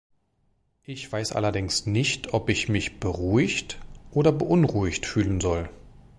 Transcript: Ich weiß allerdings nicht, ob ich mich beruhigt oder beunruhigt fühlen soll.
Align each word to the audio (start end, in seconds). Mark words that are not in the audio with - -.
Ich 0.83 1.11
weiß 1.11 1.31
allerdings 1.33 1.85
nicht, 1.85 2.33
ob 2.33 2.49
ich 2.49 2.69
mich 2.69 2.99
beruhigt 2.99 3.77
oder 4.09 4.31
beunruhigt 4.31 5.05
fühlen 5.05 5.39
soll. 5.39 5.69